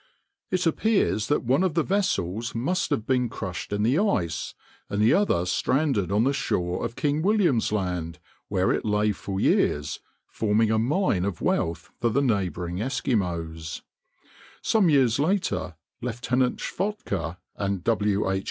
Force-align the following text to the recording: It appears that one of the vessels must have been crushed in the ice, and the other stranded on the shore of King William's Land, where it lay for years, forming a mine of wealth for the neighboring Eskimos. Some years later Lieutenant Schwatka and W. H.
It 0.49 0.65
appears 0.65 1.27
that 1.27 1.43
one 1.43 1.61
of 1.61 1.75
the 1.75 1.83
vessels 1.83 2.55
must 2.55 2.89
have 2.89 3.05
been 3.05 3.29
crushed 3.29 3.71
in 3.71 3.83
the 3.83 3.99
ice, 3.99 4.55
and 4.89 4.99
the 4.99 5.13
other 5.13 5.45
stranded 5.45 6.11
on 6.11 6.23
the 6.23 6.33
shore 6.33 6.83
of 6.83 6.95
King 6.95 7.21
William's 7.21 7.71
Land, 7.71 8.17
where 8.47 8.71
it 8.71 8.83
lay 8.83 9.11
for 9.11 9.39
years, 9.39 9.99
forming 10.25 10.71
a 10.71 10.79
mine 10.79 11.23
of 11.23 11.39
wealth 11.39 11.91
for 11.99 12.09
the 12.09 12.23
neighboring 12.23 12.77
Eskimos. 12.77 13.81
Some 14.63 14.89
years 14.89 15.19
later 15.19 15.75
Lieutenant 16.01 16.59
Schwatka 16.59 17.37
and 17.55 17.83
W. 17.83 18.27
H. 18.27 18.39